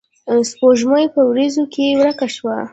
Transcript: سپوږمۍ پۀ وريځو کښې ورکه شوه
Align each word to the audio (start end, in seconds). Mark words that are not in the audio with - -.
سپوږمۍ 0.49 1.05
پۀ 1.13 1.21
وريځو 1.29 1.63
کښې 1.73 1.87
ورکه 2.01 2.27
شوه 2.35 2.57